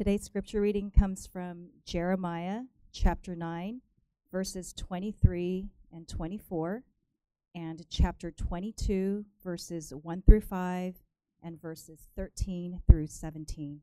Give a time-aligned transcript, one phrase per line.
[0.00, 3.82] Today's scripture reading comes from Jeremiah chapter 9,
[4.32, 6.84] verses 23 and 24,
[7.54, 10.94] and chapter 22, verses 1 through 5,
[11.42, 13.82] and verses 13 through 17.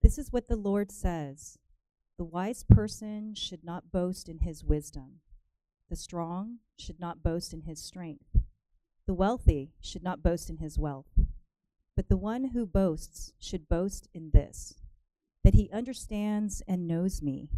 [0.00, 1.58] This is what the Lord says
[2.16, 5.22] The wise person should not boast in his wisdom,
[5.90, 8.36] the strong should not boast in his strength,
[9.08, 11.21] the wealthy should not boast in his wealth.
[11.96, 14.74] But the one who boasts should boast in this
[15.44, 17.50] that he understands and knows me,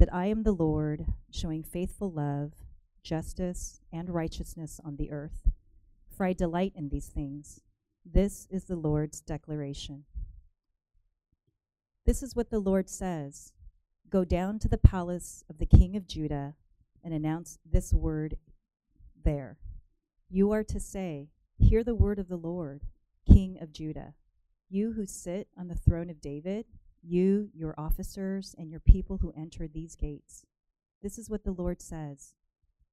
[0.00, 2.54] that I am the Lord, showing faithful love,
[3.04, 5.50] justice, and righteousness on the earth.
[6.10, 7.60] For I delight in these things.
[8.04, 10.04] This is the Lord's declaration.
[12.04, 13.52] This is what the Lord says
[14.10, 16.54] Go down to the palace of the king of Judah
[17.02, 18.36] and announce this word
[19.24, 19.58] there.
[20.28, 21.28] You are to say,
[21.58, 22.82] Hear the word of the Lord,
[23.24, 24.14] King of Judah.
[24.68, 26.66] You who sit on the throne of David,
[27.02, 30.44] you, your officers, and your people who enter these gates.
[31.02, 32.34] This is what the Lord says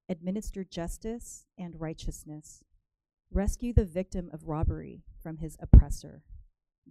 [0.10, 2.64] Administer justice and righteousness.
[3.32, 6.24] Rescue the victim of robbery from his oppressor.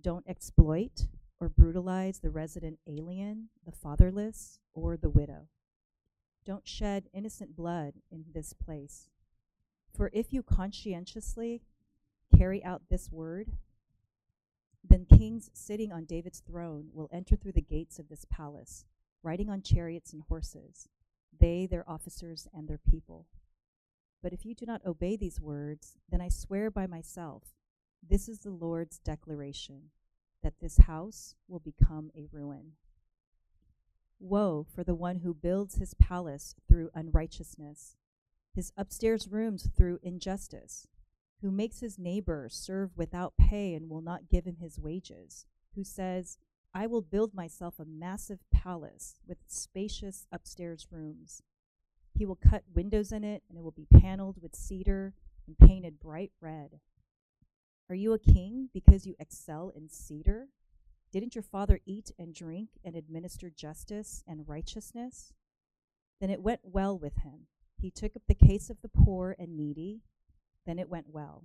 [0.00, 1.06] Don't exploit
[1.38, 5.48] or brutalize the resident alien, the fatherless, or the widow.
[6.47, 9.08] Don't shed innocent blood in this place.
[9.94, 11.62] For if you conscientiously
[12.36, 13.53] carry out this word,
[14.89, 18.84] then kings sitting on David's throne will enter through the gates of this palace,
[19.22, 20.89] riding on chariots and horses,
[21.39, 23.27] they, their officers, and their people.
[24.22, 27.55] But if you do not obey these words, then I swear by myself,
[28.06, 29.91] this is the Lord's declaration,
[30.42, 32.72] that this house will become a ruin.
[34.19, 37.97] Woe for the one who builds his palace through unrighteousness,
[38.55, 40.87] his upstairs rooms through injustice
[41.41, 45.84] who makes his neighbor serve without pay and will not give him his wages, who
[45.84, 46.38] says,
[46.74, 51.42] I will build myself a massive palace with spacious upstairs rooms.
[52.14, 55.15] He will cut windows in it, and it will be paneled with cedar
[55.47, 56.81] and painted bright red.
[57.88, 60.48] Are you a king because you excel in cedar?
[61.10, 65.32] Didn't your father eat and drink and administer justice and righteousness?
[66.20, 67.47] Then it went well with him.
[67.81, 70.03] He took up the case of the poor and needy
[70.66, 71.44] then it went well.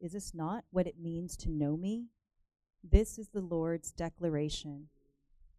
[0.00, 2.06] Is this not what it means to know me?
[2.84, 4.88] This is the Lord's declaration.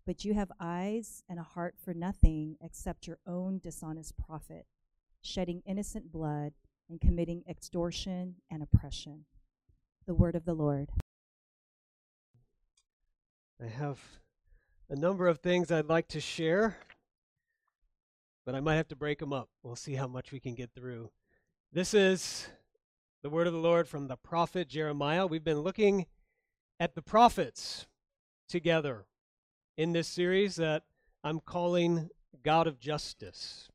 [0.06, 4.66] But you have eyes and a heart for nothing except your own dishonest profit,
[5.22, 6.54] shedding innocent blood
[6.90, 9.26] and committing extortion and oppression.
[10.06, 10.90] The word of the Lord.
[13.62, 14.00] I have
[14.90, 16.78] a number of things I'd like to share,
[18.46, 19.50] but I might have to break them up.
[19.64, 21.10] We'll see how much we can get through.
[21.74, 22.48] This is
[23.24, 25.26] the word of the Lord from the prophet Jeremiah.
[25.26, 26.06] We've been looking
[26.80, 27.88] at the prophets
[28.48, 29.06] together
[29.76, 30.84] in this series that
[31.24, 32.10] I'm calling
[32.44, 33.70] God of Justice.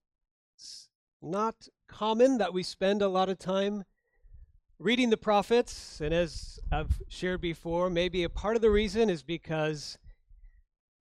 [0.54, 0.88] It's
[1.20, 3.84] not common that we spend a lot of time
[4.78, 9.22] reading the prophets, and as I've shared before, maybe a part of the reason is
[9.22, 9.98] because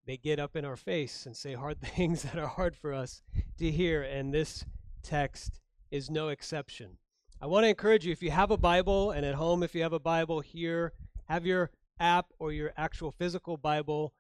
[0.05, 3.21] they get up in our face and say hard things that are hard for us
[3.57, 4.65] to hear, and this
[5.03, 5.59] text
[5.91, 6.97] is no exception.
[7.41, 9.81] I want to encourage you if you have a Bible, and at home, if you
[9.81, 10.91] have a Bible here,
[11.29, 14.13] have your app or your actual physical Bible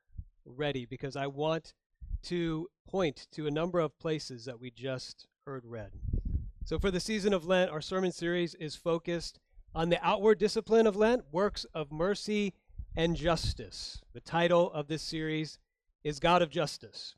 [0.45, 1.73] ready because I want
[2.23, 5.91] to point to a number of places that we just heard read.
[6.63, 9.37] So, for the season of Lent, our sermon series is focused
[9.75, 12.53] on the outward discipline of Lent, works of mercy
[12.95, 14.01] and justice.
[14.13, 15.59] The title of this series
[16.05, 17.15] is God of Justice.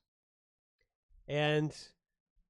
[1.28, 1.78] And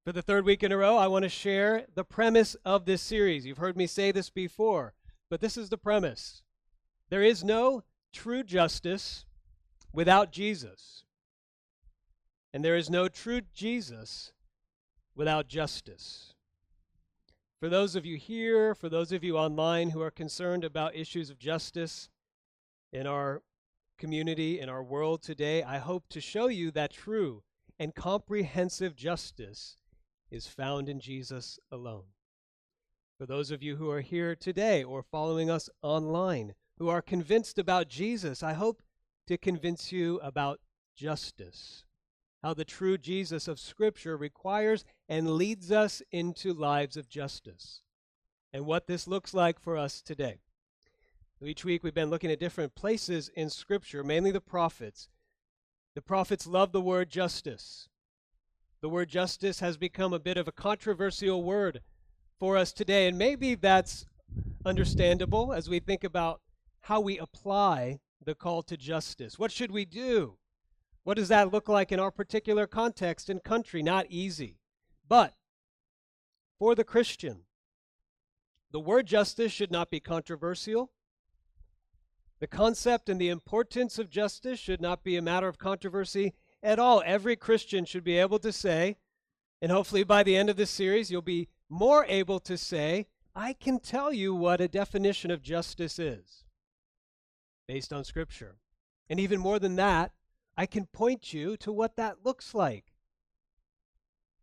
[0.04, 3.02] for the third week in a row, I want to share the premise of this
[3.02, 3.46] series.
[3.46, 4.94] You've heard me say this before,
[5.30, 6.42] but this is the premise.
[7.10, 9.26] There is no true justice
[9.94, 11.04] without Jesus.
[12.54, 14.34] And there is no true Jesus
[15.16, 16.34] without justice.
[17.60, 21.30] For those of you here, for those of you online who are concerned about issues
[21.30, 22.10] of justice
[22.92, 23.44] in our
[24.00, 27.44] community, in our world today, I hope to show you that true
[27.78, 29.78] and comprehensive justice
[30.32, 32.06] is found in Jesus alone.
[33.18, 37.60] For those of you who are here today or following us online who are convinced
[37.60, 38.82] about Jesus, I hope
[39.28, 40.60] to convince you about
[40.96, 41.84] justice.
[42.42, 47.84] How the true Jesus of Scripture requires and leads us into lives of justice.
[48.52, 50.40] And what this looks like for us today.
[51.44, 55.10] Each week we've been looking at different places in Scripture, mainly the prophets.
[55.94, 57.90] The prophets love the word justice.
[58.82, 61.82] The word justice has become a bit of a controversial word
[62.40, 64.08] for us today, and maybe that's
[64.66, 66.42] understandable as we think about
[66.82, 69.38] how we apply the call to justice.
[69.38, 70.38] What should we do?
[71.04, 73.84] What does that look like in our particular context and country?
[73.84, 74.58] Not easy.
[75.08, 75.36] But
[76.58, 77.42] for the Christian,
[78.72, 80.92] the word justice should not be controversial.
[82.40, 86.80] The concept and the importance of justice should not be a matter of controversy at
[86.80, 87.02] all.
[87.06, 88.98] Every Christian should be able to say,
[89.62, 93.54] and hopefully by the end of this series, you'll be more able to say, I
[93.54, 96.44] can tell you what a definition of justice is
[97.68, 98.58] based on Scripture.
[99.10, 100.12] And even more than that,
[100.58, 102.94] I can point you to what that looks like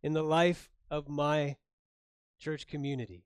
[0.01, 1.57] in the life of my
[2.39, 3.25] church community.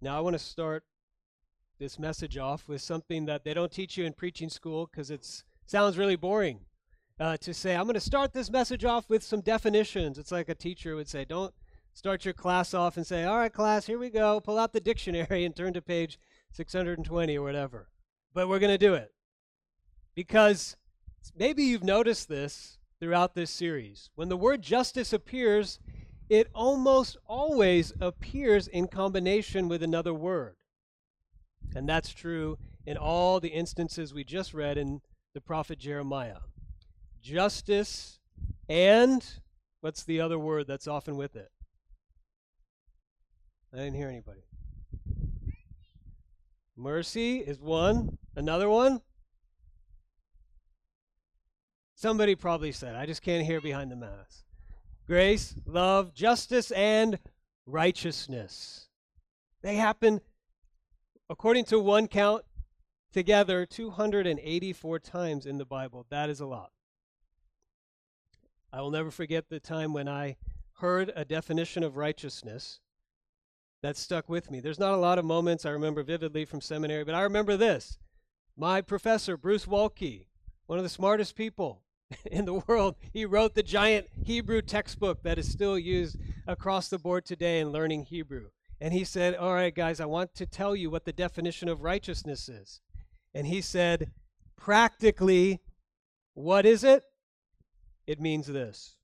[0.00, 0.84] Now, I want to start
[1.84, 5.42] this message off with something that they don't teach you in preaching school because it
[5.66, 6.60] sounds really boring.
[7.20, 10.16] Uh, to say, I'm going to start this message off with some definitions.
[10.16, 11.52] It's like a teacher would say, don't
[11.92, 14.40] start your class off and say, all right, class, here we go.
[14.40, 16.18] Pull out the dictionary and turn to page
[16.52, 17.90] 620 or whatever.
[18.32, 19.12] But we're going to do it.
[20.14, 20.76] Because
[21.36, 24.08] maybe you've noticed this throughout this series.
[24.14, 25.78] When the word justice appears,
[26.30, 30.56] it almost always appears in combination with another word.
[31.74, 35.00] And that's true in all the instances we just read in
[35.34, 36.38] the prophet Jeremiah.
[37.20, 38.20] Justice
[38.68, 39.24] and
[39.80, 41.50] what's the other word that's often with it?
[43.72, 44.44] I didn't hear anybody.
[46.76, 48.18] Mercy is one.
[48.36, 49.00] Another one?
[51.94, 52.94] Somebody probably said.
[52.94, 54.44] I just can't hear behind the mask.
[55.06, 57.18] Grace, love, justice, and
[57.66, 58.88] righteousness.
[59.62, 60.20] They happen
[61.28, 62.44] according to one count,
[63.12, 66.04] together 284 times in the Bible.
[66.10, 66.72] That is a lot.
[68.72, 70.36] I will never forget the time when I
[70.78, 72.80] heard a definition of righteousness
[73.82, 74.58] that stuck with me.
[74.58, 77.98] There's not a lot of moments I remember vividly from seminary, but I remember this.
[78.56, 80.26] My professor, Bruce Waltke,
[80.66, 81.82] one of the smartest people
[82.24, 86.16] in the world, he wrote the giant Hebrew textbook that is still used
[86.46, 88.48] across the board today in learning Hebrew.
[88.84, 91.80] And he said, All right, guys, I want to tell you what the definition of
[91.80, 92.82] righteousness is.
[93.32, 94.10] And he said,
[94.56, 95.62] Practically,
[96.34, 97.02] what is it?
[98.06, 98.96] It means this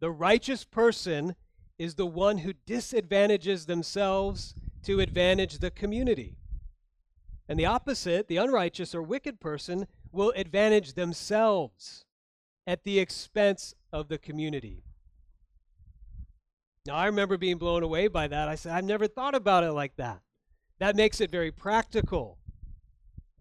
[0.00, 1.36] The righteous person
[1.78, 6.36] is the one who disadvantages themselves to advantage the community.
[7.48, 12.04] And the opposite, the unrighteous or wicked person, will advantage themselves
[12.66, 14.82] at the expense of the community.
[16.88, 18.48] Now, I remember being blown away by that.
[18.48, 20.22] I said, I've never thought about it like that.
[20.78, 22.38] That makes it very practical,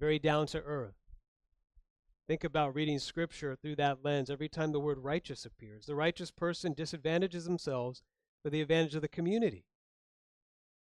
[0.01, 0.95] very down to earth.
[2.27, 5.85] Think about reading scripture through that lens every time the word righteous appears.
[5.85, 8.01] The righteous person disadvantages themselves
[8.43, 9.63] for the advantage of the community.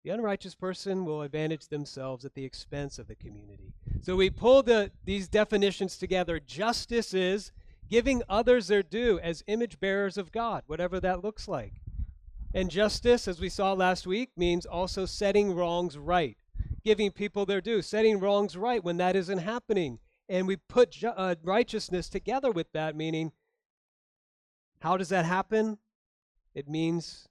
[0.03, 3.75] The unrighteous person will advantage themselves at the expense of the community.
[4.01, 6.41] So we pull the, these definitions together.
[6.41, 7.53] Justice is
[7.91, 11.75] giving others their due as image bearers of God, whatever that looks like.
[12.55, 16.37] And justice, as we saw last week, means also setting wrongs right,
[16.85, 19.99] giving people their due, setting wrongs right when that isn't happening.
[20.29, 23.33] And we put ju- uh, righteousness together with that, meaning,
[24.79, 25.79] how does that happen?
[26.55, 27.29] It means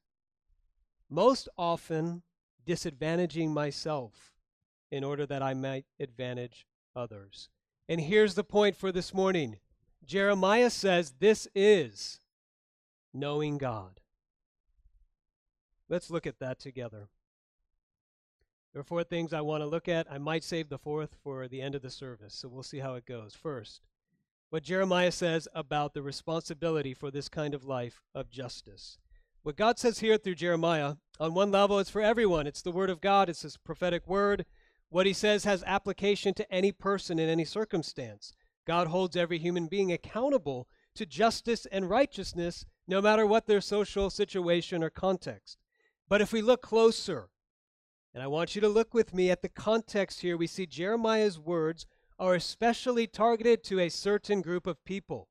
[1.10, 2.24] most often
[2.68, 4.34] disadvantaging myself
[4.92, 6.68] in order that I might advantage
[6.98, 7.48] others.
[7.88, 9.58] And here's the point for this morning
[10.06, 12.20] Jeremiah says this is
[13.14, 14.02] knowing God.
[15.90, 17.10] Let's look at that together.
[18.74, 20.12] There are four things I want to look at.
[20.12, 22.96] I might save the fourth for the end of the service, so we'll see how
[22.96, 23.36] it goes.
[23.36, 23.82] First,
[24.50, 28.98] what Jeremiah says about the responsibility for this kind of life of justice.
[29.44, 32.48] What God says here through Jeremiah, on one level, it's for everyone.
[32.48, 34.46] It's the Word of God, it's His prophetic Word.
[34.90, 38.34] What He says has application to any person in any circumstance.
[38.66, 44.10] God holds every human being accountable to justice and righteousness, no matter what their social
[44.10, 45.58] situation or context.
[46.14, 47.30] But if we look closer,
[48.14, 51.40] and I want you to look with me at the context here, we see Jeremiah's
[51.40, 51.88] words
[52.20, 55.28] are especially targeted to a certain group of people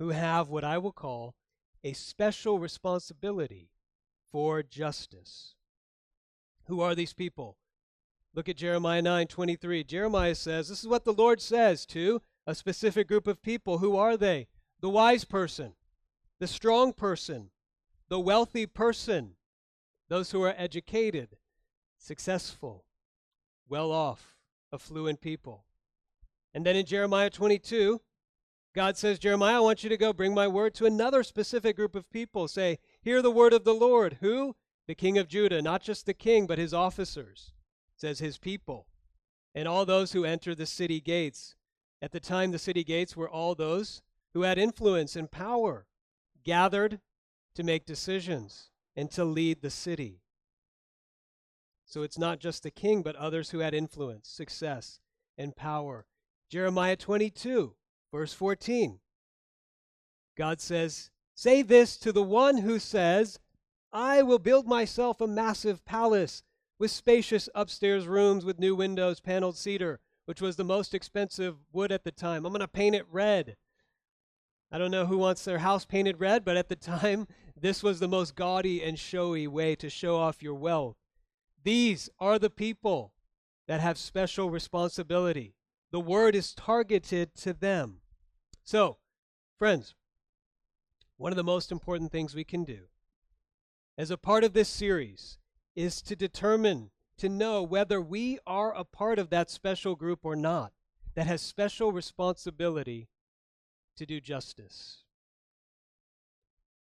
[0.00, 1.36] who have what I will call
[1.84, 3.70] a special responsibility
[4.32, 5.54] for justice.
[6.64, 7.58] Who are these people?
[8.34, 9.86] Look at Jeremiah 9:23.
[9.86, 13.78] Jeremiah says, this is what the Lord says to a specific group of people.
[13.78, 14.48] Who are they?
[14.80, 15.74] The wise person,
[16.40, 17.52] the strong person,
[18.12, 19.30] the wealthy person,
[20.10, 21.38] those who are educated,
[21.96, 22.84] successful,
[23.70, 24.36] well off,
[24.70, 25.64] affluent people.
[26.52, 28.02] And then in Jeremiah 22,
[28.74, 31.94] God says, Jeremiah, I want you to go bring my word to another specific group
[31.94, 32.48] of people.
[32.48, 34.18] Say, Hear the word of the Lord.
[34.20, 34.56] Who?
[34.86, 37.54] The king of Judah, not just the king, but his officers.
[37.96, 38.88] says his people,
[39.54, 41.54] and all those who enter the city gates.
[42.02, 44.02] At the time, the city gates were all those
[44.34, 45.86] who had influence and power,
[46.44, 47.00] gathered
[47.54, 50.20] to make decisions and to lead the city.
[51.84, 55.00] So it's not just the king, but others who had influence, success,
[55.36, 56.06] and power.
[56.48, 57.74] Jeremiah 22,
[58.12, 59.00] verse 14.
[60.36, 63.38] God says, Say this to the one who says,
[63.92, 66.42] I will build myself a massive palace
[66.78, 71.92] with spacious upstairs rooms with new windows, paneled cedar, which was the most expensive wood
[71.92, 72.46] at the time.
[72.46, 73.56] I'm going to paint it red.
[74.70, 77.28] I don't know who wants their house painted red, but at the time,
[77.62, 80.96] this was the most gaudy and showy way to show off your wealth.
[81.62, 83.12] These are the people
[83.68, 85.54] that have special responsibility.
[85.92, 87.98] The word is targeted to them.
[88.64, 88.98] So,
[89.58, 89.94] friends,
[91.16, 92.88] one of the most important things we can do
[93.96, 95.38] as a part of this series
[95.76, 100.34] is to determine, to know whether we are a part of that special group or
[100.34, 100.72] not,
[101.14, 103.08] that has special responsibility
[103.96, 105.04] to do justice.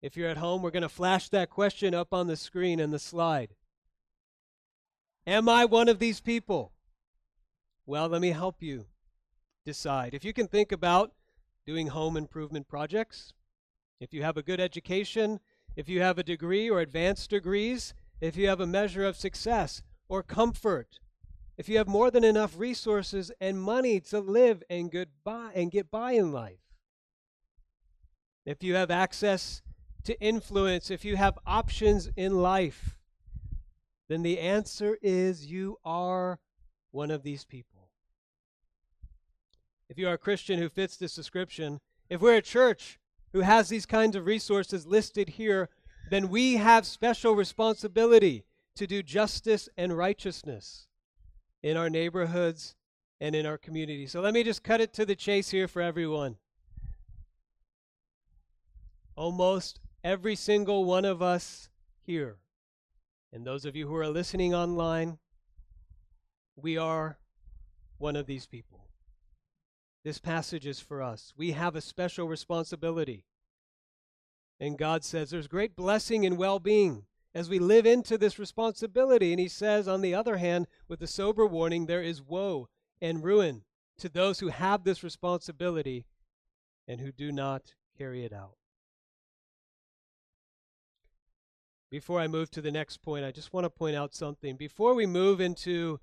[0.01, 2.91] If you're at home, we're going to flash that question up on the screen and
[2.91, 3.53] the slide.
[5.27, 6.71] Am I one of these people?
[7.85, 8.87] Well, let me help you
[9.63, 10.13] decide.
[10.13, 11.11] If you can think about
[11.65, 13.33] doing home improvement projects,
[13.99, 15.39] if you have a good education,
[15.75, 19.83] if you have a degree or advanced degrees, if you have a measure of success
[20.09, 20.99] or comfort,
[21.57, 25.69] if you have more than enough resources and money to live and good by and
[25.69, 26.57] get by in life.
[28.45, 29.61] If you have access
[30.03, 32.97] to influence, if you have options in life,
[34.09, 36.39] then the answer is you are
[36.91, 37.89] one of these people.
[39.89, 41.79] If you are a Christian who fits this description,
[42.09, 42.99] if we're a church
[43.33, 45.69] who has these kinds of resources listed here,
[46.09, 48.43] then we have special responsibility
[48.75, 50.87] to do justice and righteousness
[51.63, 52.75] in our neighborhoods
[53.19, 54.07] and in our community.
[54.07, 56.37] So let me just cut it to the chase here for everyone.
[59.15, 61.69] Almost every single one of us
[62.01, 62.37] here
[63.33, 65.17] and those of you who are listening online,
[66.55, 67.17] we are
[67.97, 68.87] one of these people.
[70.03, 71.33] This passage is for us.
[71.37, 73.23] We have a special responsibility.
[74.59, 79.31] And God says there's great blessing and well being as we live into this responsibility.
[79.31, 82.67] And He says, on the other hand, with a sober warning, there is woe
[83.01, 83.63] and ruin
[83.99, 86.05] to those who have this responsibility
[86.87, 88.57] and who do not carry it out.
[91.91, 94.55] Before I move to the next point, I just want to point out something.
[94.55, 95.99] Before we move into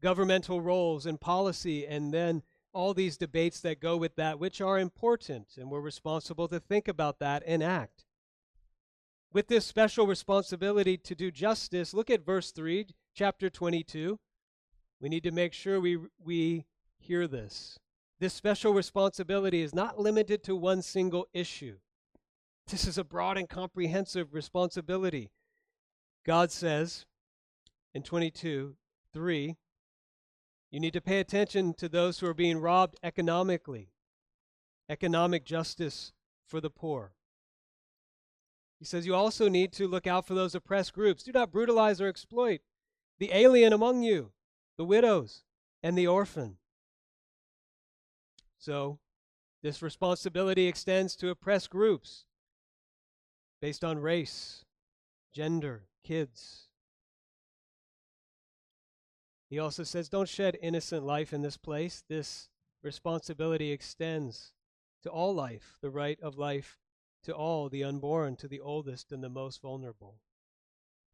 [0.00, 4.78] governmental roles and policy and then all these debates that go with that, which are
[4.78, 8.04] important, and we're responsible to think about that and act.
[9.32, 14.20] With this special responsibility to do justice, look at verse 3, chapter 22.
[15.00, 16.64] We need to make sure we, we
[16.96, 17.80] hear this.
[18.20, 21.78] This special responsibility is not limited to one single issue.
[22.68, 25.30] This is a broad and comprehensive responsibility.
[26.24, 27.04] God says
[27.92, 28.76] in 22
[29.12, 29.56] 3,
[30.70, 33.90] you need to pay attention to those who are being robbed economically,
[34.88, 36.12] economic justice
[36.46, 37.12] for the poor.
[38.80, 41.22] He says you also need to look out for those oppressed groups.
[41.22, 42.60] Do not brutalize or exploit
[43.18, 44.32] the alien among you,
[44.76, 45.44] the widows,
[45.82, 46.56] and the orphan.
[48.58, 48.98] So,
[49.62, 52.24] this responsibility extends to oppressed groups
[53.64, 54.66] based on race,
[55.32, 56.68] gender, kids.
[59.48, 62.04] He also says, Don't shed innocent life in this place.
[62.06, 62.50] This
[62.82, 64.52] responsibility extends
[65.02, 66.76] to all life, the right of life
[67.22, 70.16] to all, the unborn, to the oldest and the most vulnerable.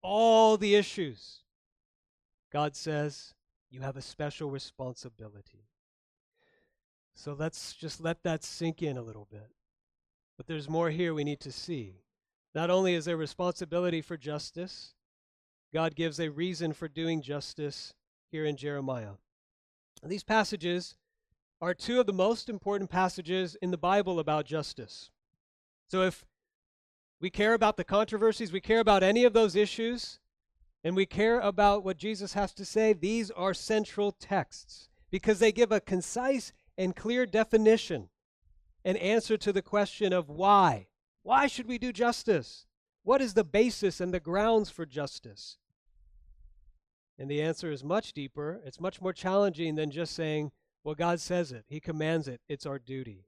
[0.03, 1.45] All the issues.
[2.53, 3.33] God says,
[3.71, 5.69] You have a special responsibility.
[7.15, 9.53] So let's just let that sink in a little bit.
[10.37, 12.01] But there's more here we need to see.
[12.55, 14.95] Not only is there responsibility for justice,
[15.73, 17.95] God gives a reason for doing justice
[18.31, 19.15] here in Jeremiah.
[20.03, 20.97] These passages
[21.61, 25.11] are two of the most important passages in the Bible about justice.
[25.87, 26.25] So if
[27.21, 30.19] we care about the controversies, we care about any of those issues,
[30.83, 35.53] and we care about what Jesus has to say, these are central texts because they
[35.53, 38.09] give a concise and clear definition
[38.85, 40.87] and answer to the question of why.
[41.23, 42.67] Why should we do justice?
[43.03, 45.59] What is the basis and the grounds for justice?
[47.19, 48.61] And the answer is much deeper.
[48.65, 52.65] It's much more challenging than just saying, well, God says it, He commands it, it's
[52.67, 53.27] our duty.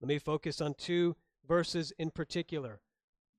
[0.00, 2.80] Let me focus on two verses in particular.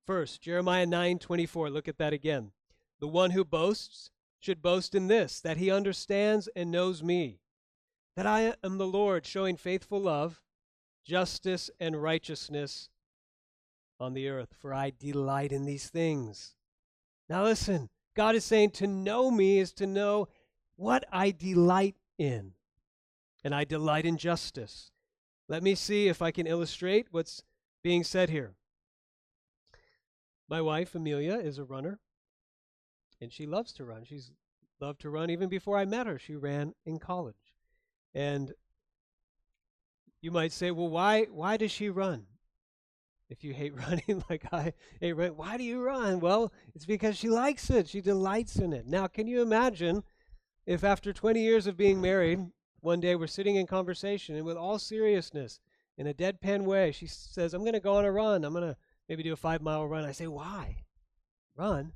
[0.05, 1.69] First, Jeremiah 9 24.
[1.71, 2.51] Look at that again.
[2.99, 7.39] The one who boasts should boast in this that he understands and knows me,
[8.15, 10.43] that I am the Lord, showing faithful love,
[11.03, 12.89] justice, and righteousness
[13.99, 16.55] on the earth, for I delight in these things.
[17.29, 20.27] Now, listen, God is saying to know me is to know
[20.75, 22.53] what I delight in.
[23.43, 24.91] And I delight in justice.
[25.47, 27.43] Let me see if I can illustrate what's
[27.83, 28.55] being said here.
[30.49, 31.99] My wife, Amelia, is a runner,
[33.21, 34.03] and she loves to run.
[34.03, 34.31] She's
[34.79, 36.19] loved to run even before I met her.
[36.19, 37.53] She ran in college.
[38.13, 38.53] And
[40.21, 42.25] you might say, well, why, why does she run?
[43.29, 46.19] If you hate running like I hate running, why do you run?
[46.19, 47.87] Well, it's because she likes it.
[47.87, 48.87] She delights in it.
[48.87, 50.03] Now, can you imagine
[50.65, 52.39] if after 20 years of being married,
[52.81, 55.59] one day we're sitting in conversation and with all seriousness,
[55.97, 58.43] in a deadpan way, she says, I'm going to go on a run.
[58.43, 58.77] I'm going to
[59.07, 60.03] maybe do a five mile run.
[60.03, 60.83] I say, Why?
[61.55, 61.93] Run?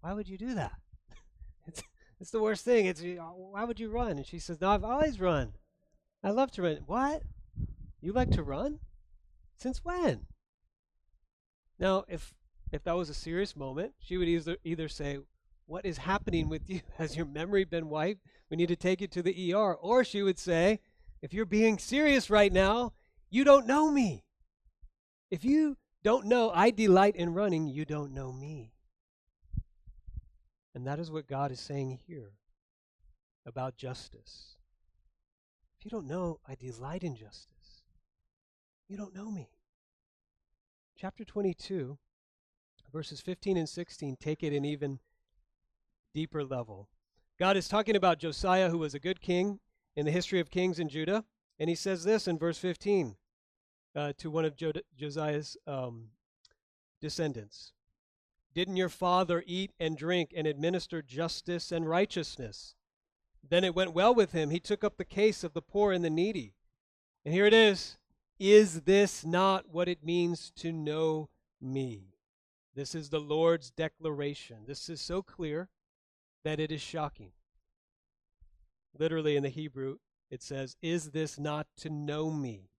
[0.00, 0.72] Why would you do that?
[1.66, 1.82] it's,
[2.20, 2.86] it's the worst thing.
[2.86, 4.18] It's why would you run?
[4.18, 5.54] And she says, No, I've always run.
[6.22, 6.80] I love to run.
[6.86, 7.22] What?
[8.00, 8.78] You like to run?
[9.62, 10.26] Since when?
[11.78, 12.34] Now, if
[12.72, 15.20] if that was a serious moment, she would either either say,
[15.66, 16.80] "What is happening with you?
[16.96, 18.26] Has your memory been wiped?
[18.50, 20.80] We need to take you to the ER." Or she would say,
[21.20, 22.92] "If you're being serious right now,
[23.30, 24.24] you don't know me.
[25.30, 28.74] If you don't know I delight in running, you don't know me."
[30.74, 32.32] And that is what God is saying here
[33.46, 34.56] about justice.
[35.78, 37.61] If you don't know I delight in justice,
[38.92, 39.48] you don't know me.
[40.98, 41.96] Chapter 22,
[42.92, 44.98] verses 15 and 16 take it an even
[46.12, 46.90] deeper level.
[47.40, 49.60] God is talking about Josiah, who was a good king
[49.96, 51.24] in the history of kings in Judah.
[51.58, 53.16] And he says this in verse 15
[53.96, 56.08] uh, to one of jo- Josiah's um,
[57.00, 57.72] descendants
[58.52, 62.74] Didn't your father eat and drink and administer justice and righteousness?
[63.42, 64.50] Then it went well with him.
[64.50, 66.56] He took up the case of the poor and the needy.
[67.24, 67.96] And here it is
[68.44, 71.28] Is this not what it means to know
[71.60, 72.16] me?
[72.74, 74.64] This is the Lord's declaration.
[74.66, 75.68] This is so clear
[76.42, 77.30] that it is shocking.
[78.98, 82.70] Literally in the Hebrew, it says, Is this not to know me?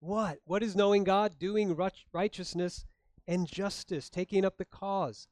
[0.00, 0.40] What?
[0.44, 1.38] What is knowing God?
[1.38, 1.74] Doing
[2.12, 2.84] righteousness
[3.26, 5.26] and justice, taking up the cause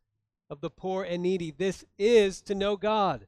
[0.49, 1.51] of the poor and needy.
[1.51, 3.27] This is to know God.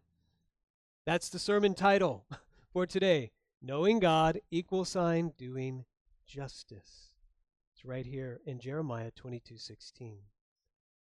[1.04, 2.24] That's the sermon title
[2.72, 3.32] for today.
[3.60, 5.84] Knowing God, equal sign, doing
[6.32, 7.12] justice.
[7.74, 10.22] It's right here in Jeremiah 22:16.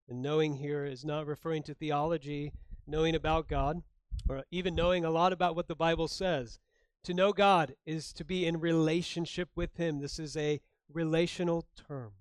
[0.08, 2.52] And knowing here is not referring to theology,
[2.84, 3.84] knowing about God,
[4.28, 6.58] or even knowing a lot about what the Bible says.
[7.04, 10.00] To know God is to be in relationship with Him.
[10.00, 10.60] This is a
[10.92, 12.14] relational term.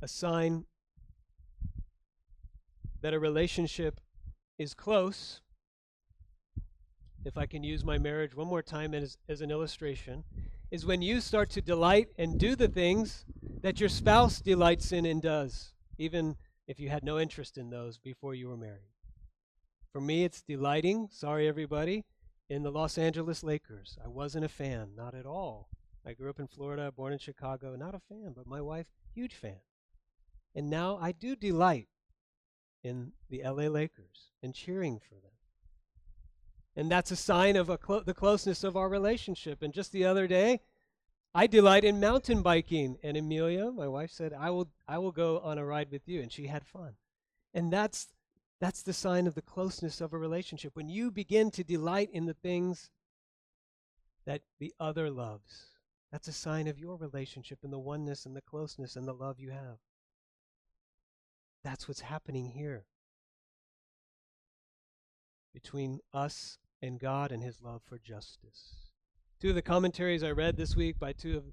[0.00, 0.64] A sign
[3.02, 4.00] that a relationship
[4.56, 5.42] is close,
[7.24, 10.24] if I can use my marriage one more time as, as an illustration,
[10.70, 13.24] is when you start to delight and do the things
[13.62, 17.98] that your spouse delights in and does, even if you had no interest in those
[17.98, 18.92] before you were married.
[19.92, 22.04] For me, it's delighting, sorry everybody,
[22.48, 23.98] in the Los Angeles Lakers.
[24.04, 25.68] I wasn't a fan, not at all.
[26.06, 29.34] I grew up in Florida, born in Chicago, not a fan, but my wife, huge
[29.34, 29.60] fan.
[30.54, 31.88] And now I do delight
[32.82, 35.32] in the LA Lakers and cheering for them.
[36.80, 39.60] And that's a sign of a clo- the closeness of our relationship.
[39.60, 40.60] And just the other day,
[41.34, 42.96] I delight in mountain biking.
[43.02, 46.22] And Amelia, my wife, said, I will, I will go on a ride with you.
[46.22, 46.94] And she had fun.
[47.52, 48.08] And that's,
[48.62, 50.74] that's the sign of the closeness of a relationship.
[50.74, 52.88] When you begin to delight in the things
[54.24, 55.66] that the other loves,
[56.10, 59.38] that's a sign of your relationship and the oneness and the closeness and the love
[59.38, 59.76] you have.
[61.62, 62.86] That's what's happening here
[65.52, 68.74] between us and God and his love for justice.
[69.40, 71.44] Two of the commentaries I read this week by two of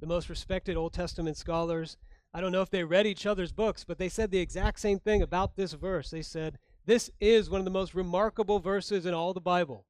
[0.00, 1.96] the most respected Old Testament scholars,
[2.36, 4.98] I don't know if they read each other's books, but they said the exact same
[4.98, 6.10] thing about this verse.
[6.10, 9.86] They said, This is one of the most remarkable verses in all the Bible.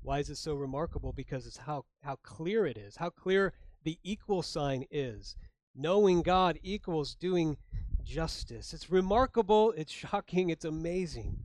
[0.00, 1.12] Why is it so remarkable?
[1.12, 3.52] Because it's how, how clear it is, how clear
[3.84, 5.36] the equal sign is.
[5.74, 7.58] Knowing God equals doing
[8.02, 8.72] justice.
[8.72, 11.44] It's remarkable, it's shocking, it's amazing.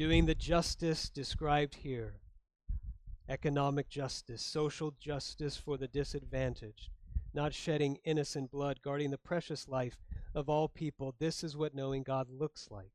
[0.00, 2.14] Doing the justice described here
[3.28, 6.88] economic justice, social justice for the disadvantaged,
[7.34, 9.98] not shedding innocent blood, guarding the precious life
[10.34, 11.14] of all people.
[11.18, 12.92] This is what knowing God looks like.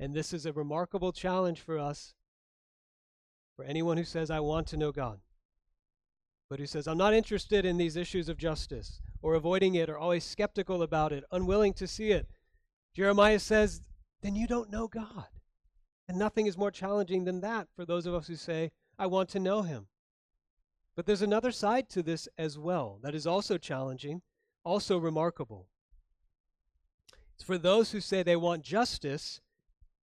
[0.00, 2.14] And this is a remarkable challenge for us,
[3.54, 5.20] for anyone who says, I want to know God,
[6.50, 9.96] but who says, I'm not interested in these issues of justice or avoiding it or
[9.96, 12.28] always skeptical about it, unwilling to see it.
[12.92, 13.82] Jeremiah says,
[14.20, 15.26] then you don't know God.
[16.08, 19.28] And nothing is more challenging than that for those of us who say, I want
[19.30, 19.88] to know him.
[20.96, 24.22] But there's another side to this as well that is also challenging,
[24.64, 25.68] also remarkable.
[27.34, 29.40] It's for those who say they want justice,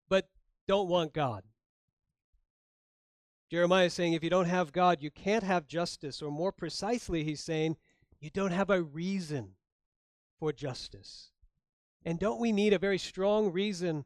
[0.08, 0.28] but
[0.68, 1.44] don't want God.
[3.50, 6.20] Jeremiah is saying if you don't have God, you can't have justice.
[6.20, 7.76] Or more precisely, he's saying
[8.20, 9.52] you don't have a reason
[10.38, 11.30] for justice.
[12.04, 14.04] And don't we need a very strong reason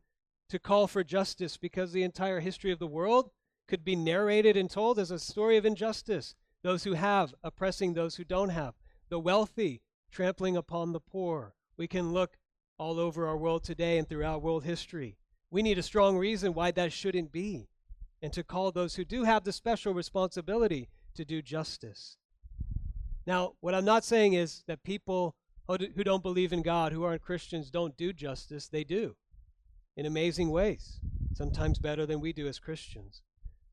[0.48, 3.30] to call for justice because the entire history of the world
[3.66, 6.34] could be narrated and told as a story of injustice.
[6.62, 8.74] Those who have oppressing those who don't have,
[9.08, 11.54] the wealthy trampling upon the poor.
[11.76, 12.38] We can look
[12.78, 15.16] all over our world today and throughout world history.
[15.50, 17.68] We need a strong reason why that shouldn't be,
[18.20, 22.16] and to call those who do have the special responsibility to do justice.
[23.26, 25.34] Now, what I'm not saying is that people
[25.68, 28.68] who don't believe in God, who aren't Christians, don't do justice.
[28.68, 29.16] They do
[29.96, 31.00] in amazing ways,
[31.34, 33.22] sometimes better than we do as Christians.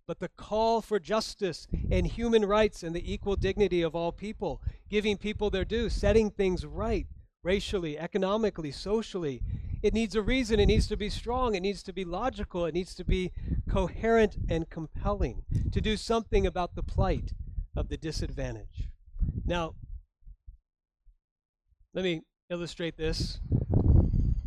[0.07, 4.61] But the call for justice and human rights and the equal dignity of all people,
[4.89, 7.07] giving people their due, setting things right
[7.43, 9.41] racially, economically, socially,
[9.81, 10.59] it needs a reason.
[10.59, 11.55] It needs to be strong.
[11.55, 12.65] It needs to be logical.
[12.65, 13.33] It needs to be
[13.69, 17.33] coherent and compelling to do something about the plight
[17.75, 18.87] of the disadvantaged.
[19.45, 19.75] Now,
[21.93, 23.39] let me illustrate this.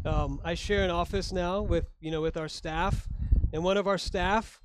[0.07, 3.09] Um, I share an office now with you know with our staff,
[3.53, 4.61] and one of our staff,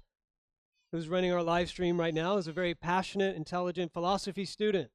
[0.91, 4.91] who's running our live stream right now, is a very passionate, intelligent philosophy student,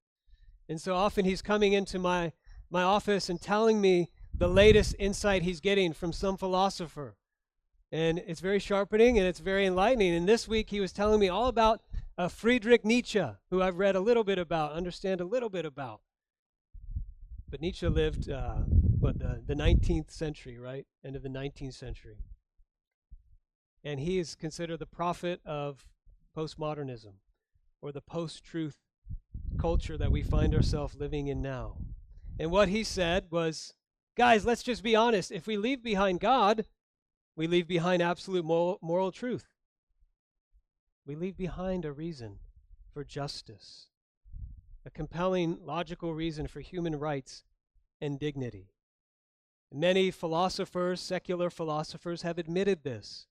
[0.68, 2.32] and so often he's coming into my
[2.70, 7.16] my office and telling me the latest insight he's getting from some philosopher,
[7.90, 10.14] and it's very sharpening and it's very enlightening.
[10.14, 11.82] And this week he was telling me all about
[12.16, 16.02] uh, Friedrich Nietzsche, who I've read a little bit about, understand a little bit about.
[17.50, 18.58] But Nietzsche lived, uh,
[19.06, 20.84] what, uh, the, the 19th century, right?
[21.04, 22.18] End of the 19th century.
[23.84, 25.86] And he is considered the prophet of
[26.36, 27.12] postmodernism
[27.80, 28.78] or the post truth
[29.60, 31.76] culture that we find ourselves living in now.
[32.40, 33.74] And what he said was,
[34.16, 35.30] guys, let's just be honest.
[35.30, 36.66] If we leave behind God,
[37.36, 39.46] we leave behind absolute moral, moral truth.
[41.06, 42.40] We leave behind a reason
[42.92, 43.86] for justice
[44.84, 47.42] a compelling logical reason for human rights
[48.00, 48.70] and dignity.
[49.72, 53.26] Many philosophers, secular philosophers, have admitted this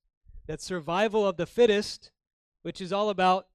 [0.47, 2.11] that survival of the fittest,
[2.61, 3.47] which is all about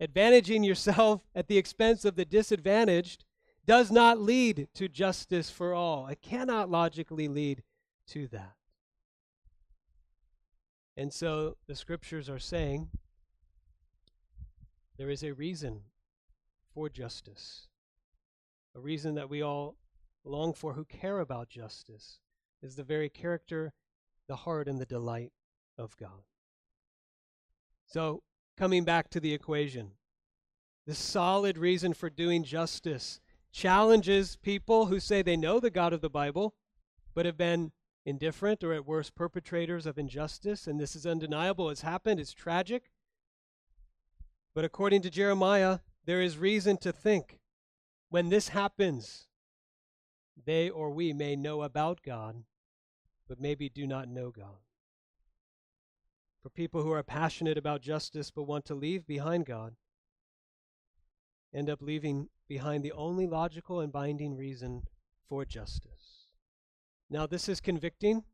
[0.00, 3.24] advantaging yourself at the expense of the disadvantaged,
[3.66, 6.06] does not lead to justice for all.
[6.06, 7.62] It cannot logically lead
[8.08, 8.54] to that.
[10.96, 12.88] And so the scriptures are saying
[14.98, 15.82] there is a reason
[16.74, 17.68] for justice.
[18.74, 19.76] A reason that we all
[20.24, 22.18] long for who care about justice
[22.62, 23.72] is the very character,
[24.28, 25.32] the heart, and the delight
[25.76, 26.22] of God.
[27.86, 28.22] So,
[28.56, 29.92] coming back to the equation,
[30.86, 33.20] the solid reason for doing justice
[33.52, 36.54] challenges people who say they know the God of the Bible,
[37.14, 37.72] but have been
[38.04, 40.66] indifferent or at worst perpetrators of injustice.
[40.66, 41.70] And this is undeniable.
[41.70, 42.90] It's happened, it's tragic.
[44.54, 47.38] But according to Jeremiah, there is reason to think
[48.08, 49.28] when this happens,
[50.44, 52.44] they or we may know about God,
[53.28, 54.60] but maybe do not know God.
[56.42, 59.74] For people who are passionate about justice but want to leave behind God,
[61.54, 64.82] end up leaving behind the only logical and binding reason
[65.28, 66.26] for justice.
[67.08, 68.24] Now, this is convicting.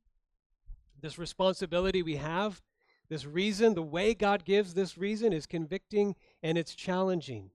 [1.00, 2.62] This responsibility we have,
[3.08, 7.50] this reason, the way God gives this reason is convicting and it's challenging.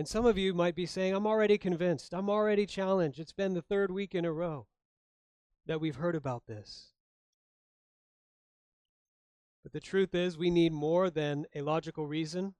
[0.00, 2.14] And some of you might be saying, I'm already convinced.
[2.14, 3.20] I'm already challenged.
[3.20, 4.66] It's been the third week in a row
[5.66, 6.94] that we've heard about this.
[9.62, 12.54] But the truth is, we need more than a logical reason.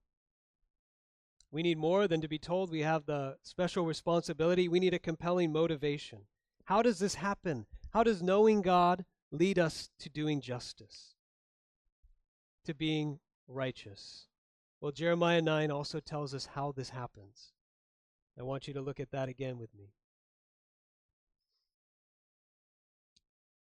[1.49, 4.69] We need more than to be told we have the special responsibility.
[4.69, 6.27] We need a compelling motivation.
[6.65, 7.65] How does this happen?
[7.89, 11.15] How does knowing God lead us to doing justice,
[12.65, 14.27] to being righteous?
[14.81, 17.53] Well, Jeremiah 9 also tells us how this happens.
[18.37, 19.93] I want you to look at that again with me.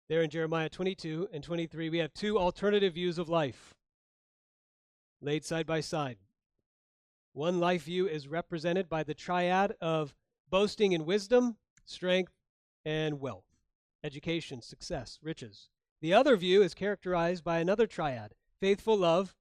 [0.07, 3.73] There in Jeremiah 22 and 23, we have two alternative views of life
[5.21, 6.17] laid side by side.
[7.33, 10.13] One life view is represented by the triad of
[10.49, 12.33] boasting in wisdom, strength,
[12.83, 13.45] and wealth,
[14.03, 15.69] education, success, riches.
[16.01, 19.33] The other view is characterized by another triad faithful love,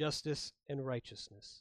[0.00, 1.60] justice, and righteousness.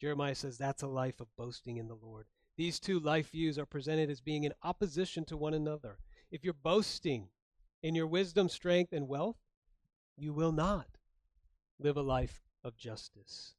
[0.00, 2.26] Jeremiah says that's a life of boasting in the Lord.
[2.56, 5.98] These two life views are presented as being in opposition to one another.
[6.32, 7.28] if you're boasting
[7.80, 9.36] in your wisdom, strength, and wealth,
[10.16, 10.98] you will not
[11.78, 13.54] live a life of justice.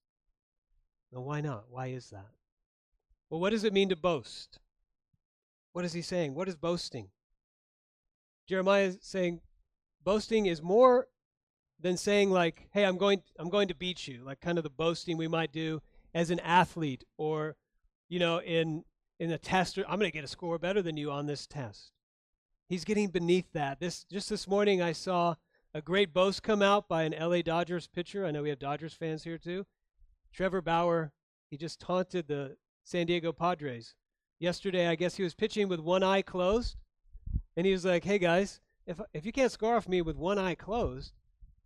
[1.13, 1.67] Now, why not?
[1.69, 2.34] Why is that?
[3.29, 4.60] Well, what does it mean to boast?
[5.71, 6.36] What is he saying?
[6.36, 7.12] What is boasting?
[8.45, 9.39] Jeremiah is saying
[10.03, 11.08] boasting is more
[11.86, 14.71] than saying like, "Hey, I'm going I'm going to beat you," like kind of the
[14.71, 15.84] boasting we might do
[16.15, 17.56] as an athlete or
[18.10, 18.84] you know, in
[19.19, 21.91] in a test, I'm going to get a score better than you on this test.
[22.67, 23.80] He's getting beneath that.
[23.80, 25.36] This just this morning I saw
[25.76, 28.26] a great boast come out by an LA Dodgers pitcher.
[28.26, 29.67] I know we have Dodgers fans here too.
[30.34, 31.12] Trevor Bauer,
[31.52, 33.93] he just taunted the San Diego Padres.
[34.39, 36.78] Yesterday, I guess he was pitching with one eye closed,
[37.56, 40.39] and he was like, "Hey guys, if if you can't score off me with one
[40.39, 41.13] eye closed,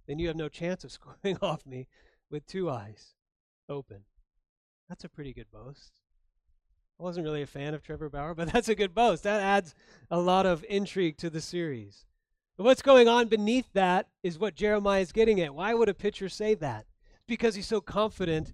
[0.09, 1.87] then you have no chance of scoring off me
[2.29, 3.13] with two eyes
[3.69, 4.01] open."
[4.89, 6.01] That's a pretty good boast.
[6.99, 9.23] I wasn't really a fan of Trevor Bauer, but that's a good boast.
[9.23, 9.73] That adds
[10.11, 12.05] a lot of intrigue to the series.
[12.57, 15.55] But what's going on beneath that is what Jeremiah is getting at.
[15.55, 16.87] Why would a pitcher say that?
[17.25, 18.53] Because he's so confident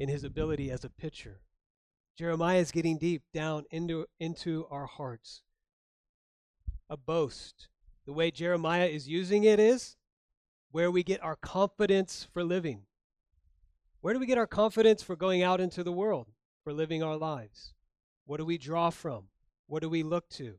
[0.00, 1.40] in his ability as a pitcher.
[2.16, 5.42] Jeremiah is getting deep down into, into our hearts.
[6.88, 7.68] A boast.
[8.06, 9.96] The way Jeremiah is using it is
[10.74, 12.80] where we get our confidence for living.
[14.00, 16.32] Where do we get our confidence for going out into the world,
[16.64, 17.72] for living our lives?
[18.26, 19.28] What do we draw from?
[19.68, 20.56] What do we look to?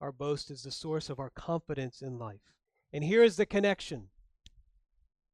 [0.00, 2.54] Our boast is the source of our confidence in life.
[2.92, 4.10] And here is the connection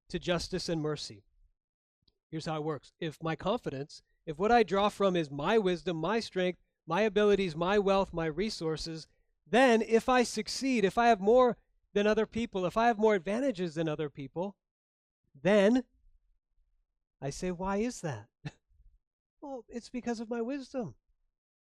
[0.09, 1.25] to justice and mercy.
[2.31, 2.93] Here's how it works.
[3.01, 7.55] If my confidence, if what I draw from is my wisdom, my strength, my abilities,
[7.55, 9.07] my wealth, my resources,
[9.47, 11.59] then if I succeed, if I have more
[11.94, 14.57] than other people, if I have more advantages than other people,
[15.40, 15.85] then
[17.22, 18.26] I say, why is that?
[19.40, 20.94] Well, it's because of my wisdom.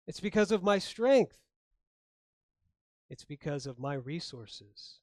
[0.08, 1.38] It's because of my strength.
[3.10, 5.00] It's because of my resources.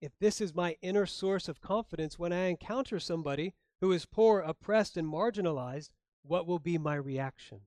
[0.00, 3.52] If this is my inner source of confidence when I encounter somebody
[3.82, 5.90] who is poor, oppressed, and marginalized,
[6.22, 7.60] what will be my reaction?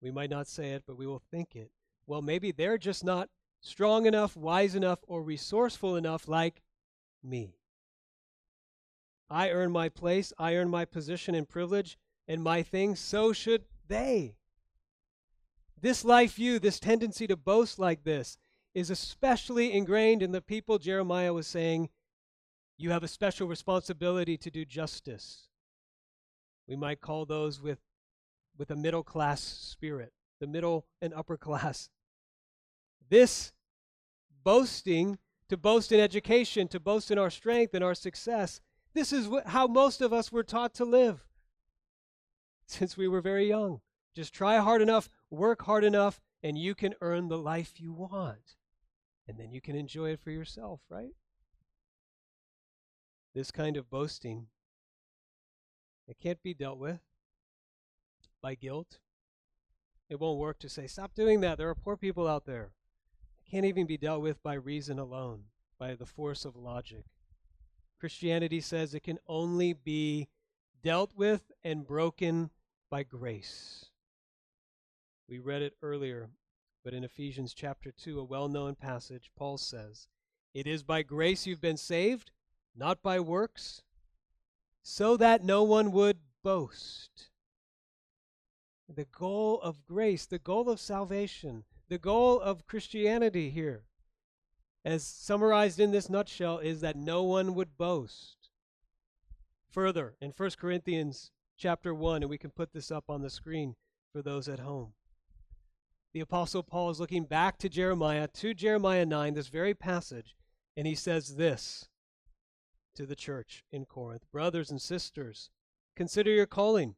[0.00, 1.72] We might not say it, but we will think it.
[2.06, 3.28] Well, maybe they're just not
[3.60, 6.62] strong enough, wise enough, or resourceful enough like
[7.22, 7.56] me.
[9.28, 13.64] I earn my place, I earn my position and privilege and my things, so should
[13.88, 14.36] they.
[15.80, 18.38] This life view, this tendency to boast like this,
[18.74, 21.88] is especially ingrained in the people Jeremiah was saying,
[22.78, 25.48] you have a special responsibility to do justice.
[26.68, 27.78] We might call those with,
[28.58, 31.88] with a middle class spirit, the middle and upper class.
[33.08, 33.52] This
[34.42, 38.60] boasting, to boast in education, to boast in our strength and our success,
[38.94, 41.26] this is wh- how most of us were taught to live
[42.66, 43.80] since we were very young.
[44.14, 48.56] Just try hard enough, work hard enough, and you can earn the life you want.
[49.28, 51.10] And then you can enjoy it for yourself, right?
[53.34, 54.46] This kind of boasting,
[56.08, 57.00] it can't be dealt with
[58.40, 59.00] by guilt.
[60.08, 61.58] It won't work to say, stop doing that.
[61.58, 62.70] There are poor people out there.
[63.50, 65.44] Can't even be dealt with by reason alone,
[65.78, 67.04] by the force of logic.
[68.00, 70.28] Christianity says it can only be
[70.82, 72.50] dealt with and broken
[72.90, 73.86] by grace.
[75.28, 76.28] We read it earlier,
[76.84, 80.08] but in Ephesians chapter 2, a well known passage, Paul says,
[80.52, 82.32] It is by grace you've been saved,
[82.76, 83.82] not by works,
[84.82, 87.30] so that no one would boast.
[88.88, 93.84] The goal of grace, the goal of salvation, the goal of Christianity here
[94.86, 98.50] as summarized in this nutshell, is that no one would boast.
[99.68, 103.74] Further, in 1 Corinthians chapter 1, and we can put this up on the screen
[104.12, 104.92] for those at home.
[106.14, 110.36] The Apostle Paul is looking back to Jeremiah, to Jeremiah 9, this very passage,
[110.76, 111.88] and he says this
[112.94, 115.50] to the church in Corinth Brothers and sisters,
[115.96, 116.94] consider your calling.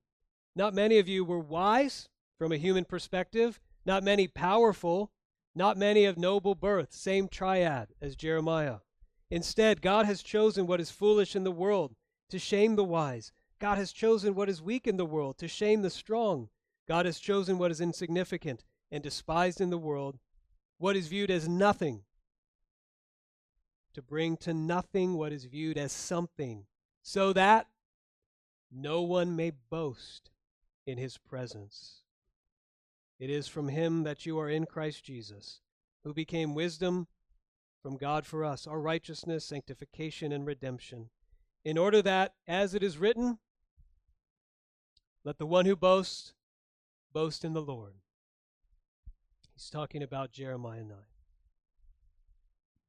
[0.54, 5.10] Not many of you were wise from a human perspective, not many powerful,
[5.54, 8.80] not many of noble birth, same triad as Jeremiah.
[9.30, 11.94] Instead, God has chosen what is foolish in the world
[12.28, 13.32] to shame the wise.
[13.58, 16.50] God has chosen what is weak in the world to shame the strong.
[16.86, 20.18] God has chosen what is insignificant and despised in the world,
[20.76, 22.02] what is viewed as nothing,
[23.94, 26.66] to bring to nothing what is viewed as something,
[27.02, 27.68] so that
[28.70, 30.28] no one may boast
[30.86, 32.02] in his presence.
[33.18, 35.60] It is from him that you are in Christ Jesus,
[36.04, 37.08] who became wisdom
[37.82, 41.10] from God for us, our righteousness, sanctification, and redemption,
[41.64, 43.38] in order that, as it is written,
[45.24, 46.32] let the one who boasts
[47.12, 47.94] boast in the Lord.
[49.54, 50.96] He's talking about Jeremiah 9.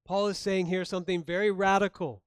[0.05, 2.23] Paul is saying here something very radical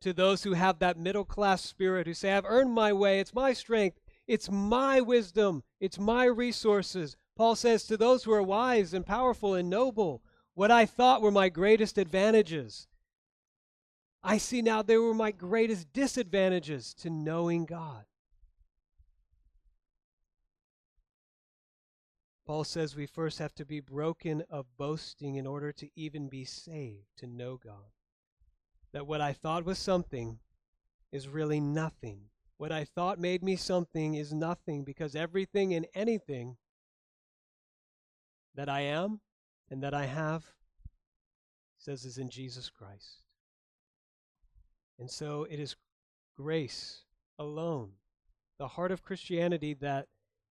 [0.00, 3.34] to those who have that middle class spirit, who say, I've earned my way, it's
[3.34, 4.00] my strength,
[4.32, 7.18] it's my wisdom, it's my resources.
[7.36, 10.22] Paul says to those who are wise and powerful and noble,
[10.54, 12.88] what I thought were my greatest advantages,
[14.22, 18.06] I see now they were my greatest disadvantages to knowing God.
[22.46, 26.46] Paul says we first have to be broken of boasting in order to even be
[26.46, 27.92] saved, to know God.
[28.92, 30.38] That what I thought was something
[31.12, 32.30] is really nothing.
[32.62, 36.58] What I thought made me something is nothing because everything and anything
[38.54, 39.20] that I am
[39.68, 40.44] and that I have
[41.76, 43.24] says is in Jesus Christ.
[44.96, 45.74] And so it is
[46.36, 47.02] grace
[47.36, 47.94] alone,
[48.60, 50.06] the heart of Christianity that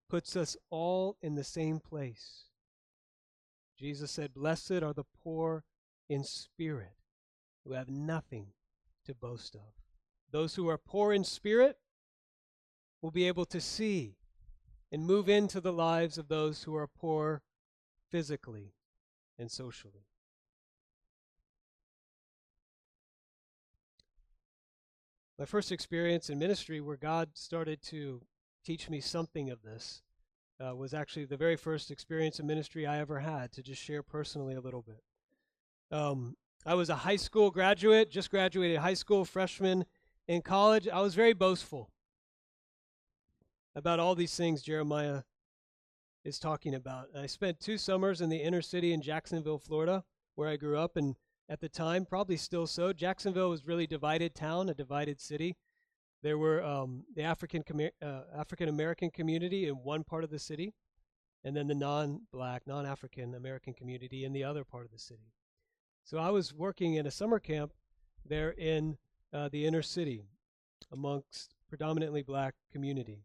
[0.10, 2.48] puts us all in the same place.
[3.80, 5.64] Jesus said, Blessed are the poor
[6.10, 6.98] in spirit,
[7.64, 8.48] who have nothing
[9.06, 9.62] to boast of.
[10.30, 11.78] Those who are poor in spirit
[13.02, 14.16] will be able to see
[14.92, 17.42] and move into the lives of those who are poor
[18.10, 18.74] physically
[19.40, 20.06] and socially.
[25.40, 28.22] My first experience in ministry where God started to
[28.64, 30.04] teach me something of this
[30.64, 34.04] uh, was actually the very first experience in ministry I ever had to just share
[34.04, 35.02] personally a little bit.
[35.90, 39.86] Um, I was a high school graduate, just graduated high school, freshman
[40.28, 40.88] in college.
[40.88, 41.90] I was very boastful
[43.76, 45.22] about all these things Jeremiah
[46.24, 47.08] is talking about.
[47.18, 50.04] I spent two summers in the inner city in Jacksonville, Florida,
[50.36, 51.16] where I grew up, and
[51.50, 52.94] at the time, probably still so.
[52.94, 55.58] Jacksonville was really divided town, a divided city.
[56.24, 57.64] There were um, the African
[58.02, 60.74] uh, African American community in one part of the city,
[61.44, 65.34] and then the non-black, non-African American community in the other part of the city.
[66.04, 67.74] So I was working in a summer camp
[68.26, 68.98] there in
[69.34, 70.26] uh, the inner city,
[70.92, 73.24] amongst predominantly black community.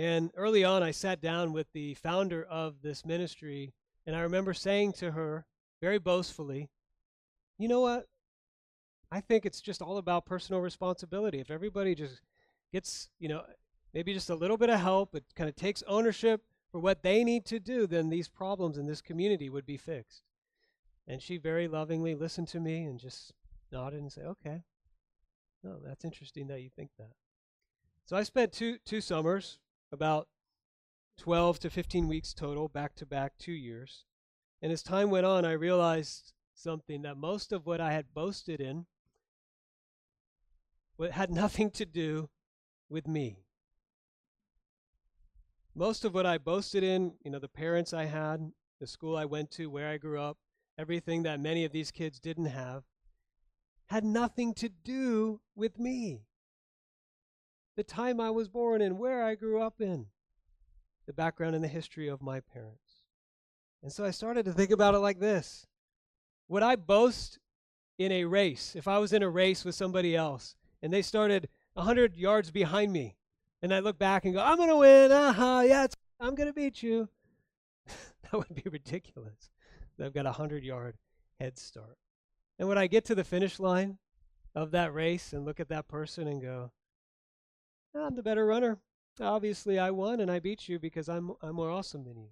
[0.00, 3.74] And early on, I sat down with the founder of this ministry,
[4.06, 5.44] and I remember saying to her
[5.82, 6.70] very boastfully,
[7.58, 8.06] You know what?
[9.12, 11.38] I think it's just all about personal responsibility.
[11.38, 12.22] If everybody just
[12.72, 13.42] gets, you know,
[13.92, 17.22] maybe just a little bit of help, but kind of takes ownership for what they
[17.22, 20.22] need to do, then these problems in this community would be fixed.
[21.06, 23.34] And she very lovingly listened to me and just
[23.70, 24.62] nodded and said, Okay.
[25.62, 27.12] No, that's interesting that you think that.
[28.06, 29.58] So I spent two two summers,
[29.92, 30.28] about
[31.18, 34.04] 12 to 15 weeks total, back to back, two years.
[34.62, 38.60] And as time went on, I realized something that most of what I had boasted
[38.60, 38.86] in
[41.12, 42.28] had nothing to do
[42.88, 43.44] with me.
[45.74, 49.24] Most of what I boasted in, you know, the parents I had, the school I
[49.24, 50.38] went to, where I grew up,
[50.76, 52.84] everything that many of these kids didn't have,
[53.86, 56.22] had nothing to do with me.
[57.76, 60.06] The time I was born in, where I grew up in,
[61.06, 63.04] the background and the history of my parents.
[63.82, 65.66] And so I started to think about it like this
[66.48, 67.38] Would I boast
[67.98, 71.48] in a race, if I was in a race with somebody else and they started
[71.74, 73.16] 100 yards behind me,
[73.62, 75.86] and I look back and go, I'm going to win, aha, yeah,
[76.18, 77.08] I'm going to beat you?
[77.86, 79.50] that would be ridiculous.
[80.02, 80.96] I've got a 100 yard
[81.38, 81.98] head start.
[82.58, 83.98] And when I get to the finish line
[84.54, 86.72] of that race and look at that person and go,
[87.94, 88.78] I'm the better runner.
[89.20, 92.30] Obviously, I won and I beat you because I'm, I'm more awesome than you.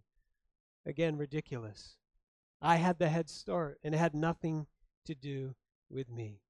[0.87, 1.97] Again, ridiculous.
[2.61, 4.66] I had the head start, and it had nothing
[5.05, 5.55] to do
[5.90, 6.40] with me.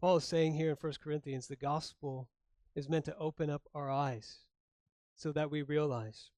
[0.00, 2.28] Paul is saying here in 1 Corinthians the gospel
[2.74, 4.40] is meant to open up our eyes
[5.14, 6.30] so that we realize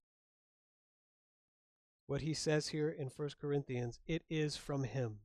[2.06, 5.18] what he says here in 1 Corinthians it is from him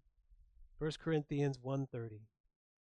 [0.79, 2.21] 1 Corinthians 1:30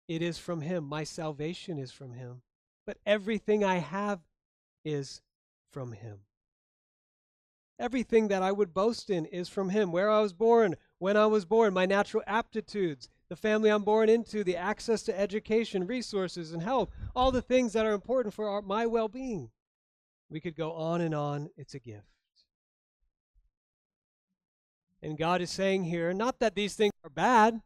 [0.09, 2.43] it is from him my salvation is from him
[2.87, 4.21] but everything I have
[4.85, 5.23] is
[5.71, 6.21] from him.
[7.79, 9.93] Everything that I would boast in is from him.
[9.93, 14.09] Where I was born, when I was born, my natural aptitudes, the family I'm born
[14.09, 18.49] into, the access to education, resources, and health, all the things that are important for
[18.49, 19.51] our, my well being.
[20.29, 21.51] We could go on and on.
[21.57, 22.07] It's a gift.
[25.03, 27.61] And God is saying here, not that these things are bad.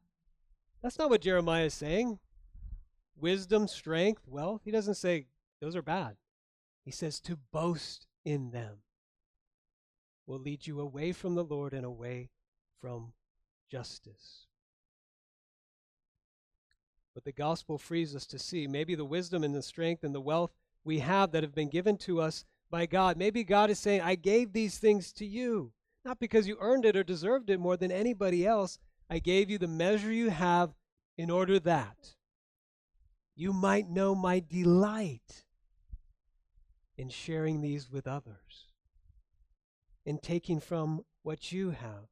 [0.82, 2.18] That's not what Jeremiah is saying.
[3.18, 4.62] Wisdom, strength, wealth.
[4.64, 5.26] He doesn't say
[5.60, 6.16] those are bad.
[6.84, 8.78] He says to boast in them
[10.26, 12.30] will lead you away from the Lord and away
[12.80, 13.12] from
[13.70, 14.46] justice.
[17.14, 20.20] But the gospel frees us to see maybe the wisdom and the strength and the
[20.20, 20.50] wealth
[20.84, 23.16] we have that have been given to us by God.
[23.16, 25.72] Maybe God is saying, I gave these things to you,
[26.04, 28.78] not because you earned it or deserved it more than anybody else.
[29.08, 30.74] I gave you the measure you have
[31.16, 32.15] in order that
[33.37, 35.45] you might know my delight
[36.97, 38.72] in sharing these with others,
[40.07, 42.09] in taking from what you have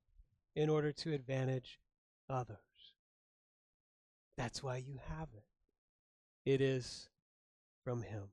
[0.54, 1.80] in order to advantage
[2.28, 2.58] others.
[4.36, 5.44] That's why you have it.
[6.44, 7.08] It is
[7.82, 8.24] from Him.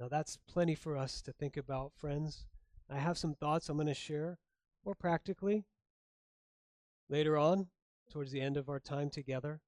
[0.00, 2.46] Now, that's plenty for us to think about, friends.
[2.88, 4.38] I have some thoughts I'm going to share
[4.84, 5.64] more practically
[7.08, 7.68] later on,
[8.10, 9.60] towards the end of our time together.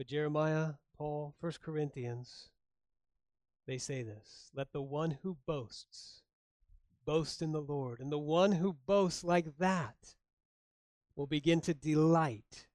[0.00, 2.48] But Jeremiah, Paul, 1 Corinthians,
[3.66, 6.22] they say this Let the one who boasts
[7.04, 8.00] boast in the Lord.
[8.00, 10.14] And the one who boasts like that
[11.16, 12.66] will begin to delight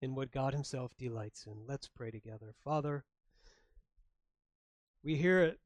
[0.00, 1.64] in what God Himself delights in.
[1.66, 2.54] Let's pray together.
[2.62, 3.02] Father,
[5.02, 5.58] we hear it.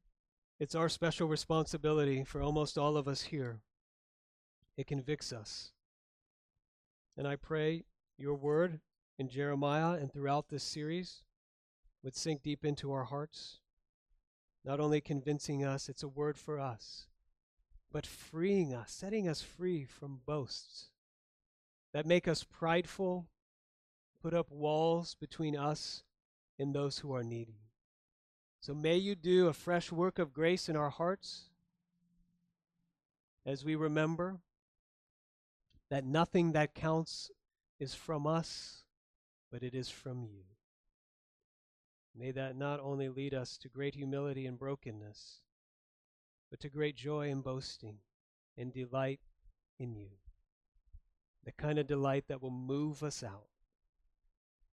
[0.59, 3.59] It's our special responsibility for almost all of us here.
[4.77, 5.73] It convicts us.
[7.15, 7.83] And I pray
[8.17, 8.79] your word
[9.17, 11.23] in Jeremiah and throughout this series
[12.03, 13.59] would sink deep into our hearts,
[14.63, 17.07] not only convincing us it's a word for us,
[17.91, 20.89] but freeing us, setting us free from boasts
[21.93, 23.27] that make us prideful,
[24.21, 26.03] put up walls between us
[26.59, 27.61] and those who are needy.
[28.59, 31.49] So may you do a fresh work of grace in our hearts
[33.45, 34.39] as we remember
[35.89, 37.31] that nothing that counts
[37.79, 38.83] is from us,
[39.51, 40.43] but it is from you.
[42.17, 45.41] May that not only lead us to great humility and brokenness,
[46.49, 47.97] but to great joy and boasting
[48.57, 49.19] and delight
[49.79, 50.09] in you.
[51.45, 53.47] The kind of delight that will move us out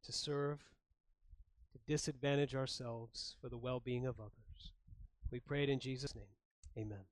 [0.04, 0.60] to serve,
[1.72, 4.72] to disadvantage ourselves for the well being of others.
[5.30, 6.24] We pray it in Jesus' name.
[6.76, 7.04] Amen.